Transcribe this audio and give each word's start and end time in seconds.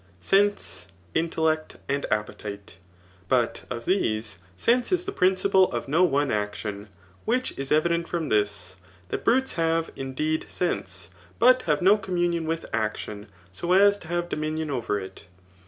sense, 0.19 0.87
intellect^ 1.13 1.75
and 1.87 2.07
appetite. 2.09 2.77
But 3.29 3.65
of 3.69 3.85
these, 3.85 4.39
sense 4.57 4.91
is 4.91 5.05
the 5.05 5.11
prind]^ 5.11 5.33
<^ 5.51 5.87
no 5.87 6.03
one 6.03 6.31
action; 6.31 6.89
which 7.23 7.55
i^ 7.55 7.71
evident 7.71 8.07
from 8.07 8.29
this, 8.29 8.77
that 9.09 9.23
brutes 9.23 9.53
have, 9.53 9.91
indeed, 9.95 10.47
sense, 10.49 11.11
but 11.37 11.61
have 11.69 11.83
no 11.83 11.99
communion 11.99 12.47
with 12.47 12.65
acdon 12.71 13.27
[so 13.51 13.73
as 13.73 13.99
to 13.99 14.07
have 14.07 14.27
dominion 14.27 14.71
over 14.71 14.99
it. 14.99 15.25